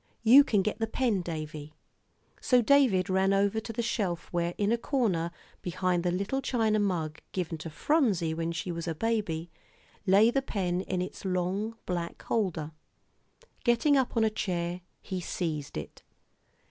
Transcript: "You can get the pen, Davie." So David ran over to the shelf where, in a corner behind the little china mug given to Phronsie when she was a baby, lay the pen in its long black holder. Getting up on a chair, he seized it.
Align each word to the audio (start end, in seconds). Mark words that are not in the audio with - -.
"You 0.23 0.43
can 0.43 0.63
get 0.63 0.79
the 0.79 0.87
pen, 0.87 1.21
Davie." 1.21 1.75
So 2.41 2.59
David 2.63 3.07
ran 3.07 3.33
over 3.33 3.59
to 3.59 3.71
the 3.71 3.83
shelf 3.83 4.29
where, 4.33 4.55
in 4.57 4.71
a 4.71 4.77
corner 4.79 5.29
behind 5.61 6.01
the 6.03 6.09
little 6.11 6.41
china 6.41 6.79
mug 6.79 7.19
given 7.33 7.59
to 7.59 7.69
Phronsie 7.69 8.33
when 8.33 8.51
she 8.51 8.71
was 8.71 8.87
a 8.87 8.95
baby, 8.95 9.51
lay 10.07 10.31
the 10.31 10.41
pen 10.41 10.81
in 10.81 11.03
its 11.03 11.23
long 11.23 11.77
black 11.85 12.19
holder. 12.23 12.71
Getting 13.63 13.95
up 13.95 14.17
on 14.17 14.23
a 14.23 14.31
chair, 14.31 14.81
he 15.03 15.21
seized 15.21 15.77
it. 15.77 16.01